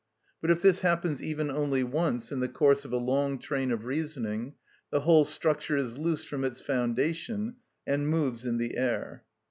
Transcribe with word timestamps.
But 0.41 0.49
if 0.49 0.63
this 0.63 0.81
happens 0.81 1.21
even 1.21 1.51
only 1.51 1.83
once 1.83 2.31
in 2.31 2.39
the 2.39 2.47
course 2.49 2.85
of 2.85 2.91
a 2.91 2.97
long 2.97 3.37
train 3.37 3.69
of 3.71 3.85
reasoning, 3.85 4.55
the 4.89 5.01
whole 5.01 5.25
structure 5.25 5.77
is 5.77 5.95
loosed 5.99 6.27
from 6.27 6.43
its 6.43 6.59
foundation 6.59 7.57
and 7.85 8.09
moves 8.09 8.43
in 8.47 8.57
the 8.57 8.77
air. 8.77 9.25